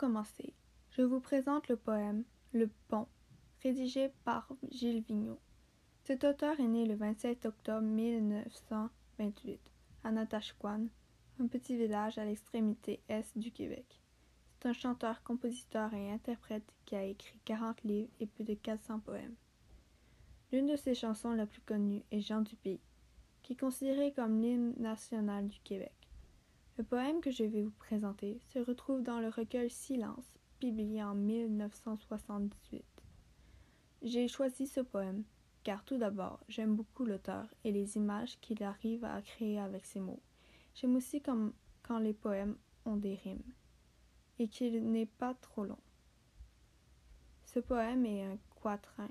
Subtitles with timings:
[0.00, 0.54] commencer,
[0.92, 3.06] je vous présente le poème Le Pont,
[3.62, 5.42] rédigé par Gilles Vigneault.
[6.04, 9.60] Cet auteur est né le 27 octobre 1928
[10.02, 10.86] à Natashquan,
[11.38, 14.00] un petit village à l'extrémité est du Québec.
[14.54, 19.00] C'est un chanteur, compositeur et interprète qui a écrit 40 livres et plus de 400
[19.00, 19.36] poèmes.
[20.50, 22.80] L'une de ses chansons la plus connue est Jean du Pays,
[23.42, 25.92] qui est considéré comme l'hymne national du Québec.
[26.80, 30.24] Le poème que je vais vous présenter se retrouve dans le recueil Silence,
[30.60, 32.82] publié en 1978.
[34.00, 35.24] J'ai choisi ce poème
[35.62, 40.00] car tout d'abord, j'aime beaucoup l'auteur et les images qu'il arrive à créer avec ses
[40.00, 40.22] mots.
[40.74, 43.52] J'aime aussi quand les poèmes ont des rimes
[44.38, 45.82] et qu'il n'est pas trop long.
[47.44, 49.10] Ce poème est un quatrain.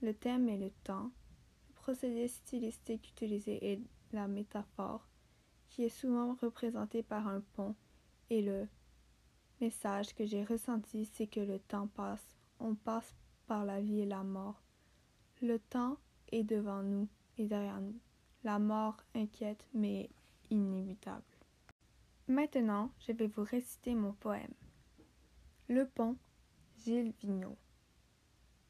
[0.00, 1.10] Le thème est le temps.
[1.68, 3.80] Le procédé stylistique utilisé est
[4.14, 5.06] la métaphore,
[5.76, 7.74] qui est souvent représentée par un pont,
[8.30, 8.66] et le
[9.60, 12.26] message que j'ai ressenti, c'est que le temps passe.
[12.60, 13.14] On passe
[13.46, 14.62] par la vie et la mort.
[15.42, 15.98] Le temps
[16.32, 18.00] est devant nous et derrière nous.
[18.42, 20.08] La mort inquiète mais
[20.48, 21.22] inévitable.
[22.26, 24.54] Maintenant, je vais vous réciter mon poème.
[25.68, 26.16] Le pont,
[26.78, 27.58] Gilles Vigneault.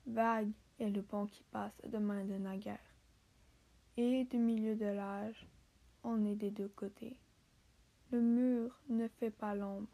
[0.08, 2.96] Vague est le pont qui passe de main de naguère.
[3.96, 5.46] Et du milieu de l'âge,
[6.06, 7.18] on est des deux côtés.
[8.12, 9.88] Le mur ne fait pas l'ombre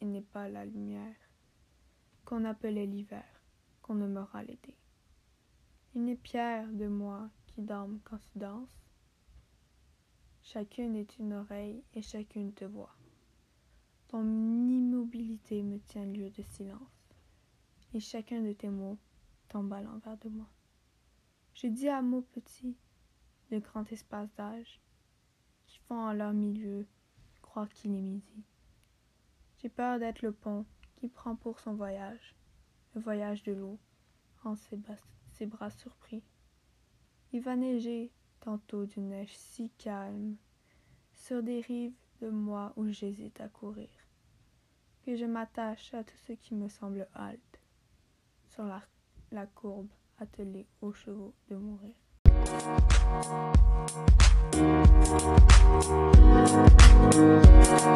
[0.00, 1.14] et n'est pas la lumière
[2.24, 3.24] qu'on appelait l'hiver,
[3.80, 4.76] qu'on nommera l'été.
[5.94, 8.90] Une pierre de moi qui dorment quand tu danses.
[10.42, 12.96] Chacune est une oreille et chacune te voit.
[14.08, 14.24] Ton
[14.68, 17.14] immobilité me tient lieu de silence,
[17.94, 18.98] et chacun de tes mots
[19.48, 20.48] tombe à l'envers de moi.
[21.54, 22.76] Je dis à mots petits,
[23.50, 24.80] de grands espaces d'âge,
[25.82, 26.86] qui font en leur milieu
[27.40, 28.44] croire qu'il est midi.
[29.58, 30.64] J'ai peur d'être le pont
[30.96, 32.34] qui prend pour son voyage,
[32.94, 33.78] le voyage de l'eau
[34.44, 36.22] en ses bras surpris.
[37.32, 40.36] Il va neiger tantôt d'une neige si calme
[41.12, 43.90] sur des rives de moi où j'hésite à courir,
[45.04, 47.60] que je m'attache à tout ce qui me semble halte
[48.48, 48.64] sur
[49.30, 51.94] la courbe attelée aux chevaux de mourir.
[55.12, 55.52] Thank
[57.84, 57.91] you.